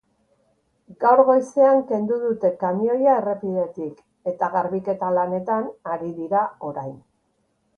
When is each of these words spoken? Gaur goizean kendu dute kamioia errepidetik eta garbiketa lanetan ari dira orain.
Gaur 1.01 1.19
goizean 1.27 1.81
kendu 1.91 2.17
dute 2.23 2.51
kamioia 2.63 3.19
errepidetik 3.21 4.01
eta 4.33 4.49
garbiketa 4.57 5.13
lanetan 5.19 5.69
ari 5.95 6.11
dira 6.23 6.43
orain. 6.73 6.99